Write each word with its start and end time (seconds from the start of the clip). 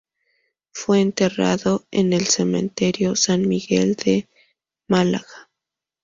Fue 0.71 0.99
enterrado 0.99 1.85
en 1.91 2.11
el 2.13 2.25
Cementerio 2.25 3.15
San 3.15 3.47
Miguel 3.47 3.93
de 3.95 4.27
Málaga. 4.87 5.51